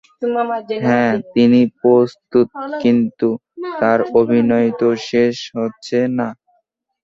হ্যাঁ 0.83 1.13
তিনি 1.35 1.61
প্রস্তুত, 1.79 2.47
কিন্তু 2.83 3.27
তার 3.81 3.99
অভিনয় 4.19 4.69
তো 4.79 4.87
শেষ 5.09 5.35
হচ্ছে 5.57 5.97
না। 6.17 6.27